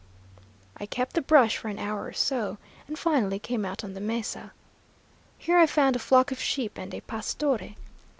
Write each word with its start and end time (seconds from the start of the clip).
"I 0.77 0.87
kept 0.87 1.13
the 1.13 1.21
brush 1.21 1.57
for 1.57 1.67
an 1.67 1.77
hour 1.77 2.05
or 2.05 2.11
so, 2.13 2.57
and 2.87 2.97
finally 2.97 3.37
came 3.37 3.63
out 3.63 3.83
on 3.83 3.93
the 3.93 4.01
mesa. 4.01 4.51
Here 5.37 5.59
I 5.59 5.67
found 5.67 5.95
a 5.95 5.99
flock 5.99 6.31
of 6.31 6.39
sheep 6.41 6.79
and 6.79 6.91
a 6.95 7.01
pastore. 7.01 7.75